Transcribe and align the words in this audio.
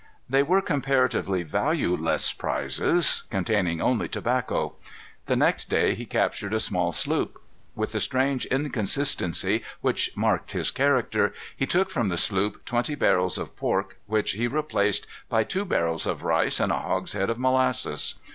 They 0.27 0.41
were 0.41 0.63
comparatively 0.63 1.43
valueless 1.43 2.33
prizes, 2.33 3.21
containing 3.29 3.83
only 3.83 4.07
tobacco. 4.07 4.73
The 5.27 5.35
next 5.35 5.69
day 5.69 5.93
he 5.93 6.07
captured 6.07 6.55
a 6.55 6.59
small 6.59 6.91
sloop. 6.91 7.39
With 7.75 7.91
the 7.91 7.99
strange 7.99 8.47
inconsistency 8.47 9.61
which 9.81 10.11
marked 10.17 10.53
his 10.53 10.71
character, 10.71 11.35
he 11.55 11.67
took 11.67 11.91
from 11.91 12.09
the 12.09 12.17
sloop 12.17 12.65
twenty 12.65 12.95
barrels 12.95 13.37
of 13.37 13.55
pork, 13.55 13.99
which 14.07 14.31
he 14.31 14.47
replaced 14.47 15.05
by 15.29 15.43
two 15.43 15.65
barrels 15.65 16.07
of 16.07 16.23
rice 16.23 16.59
and 16.59 16.71
a 16.71 16.79
hogshead 16.79 17.29
of 17.29 17.37
molasses. 17.37 18.15